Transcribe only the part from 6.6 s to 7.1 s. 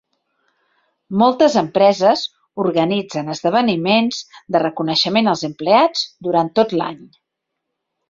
tot l'any.